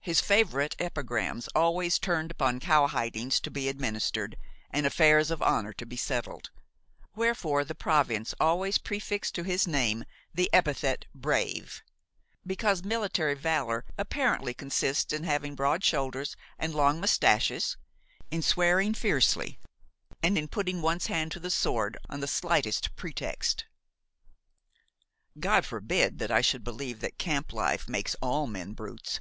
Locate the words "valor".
13.32-13.86